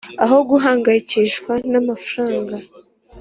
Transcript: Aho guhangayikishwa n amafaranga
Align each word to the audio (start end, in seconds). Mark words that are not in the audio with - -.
Aho 0.23 0.37
guhangayikishwa 0.49 1.53
n 1.71 1.73
amafaranga 1.81 2.55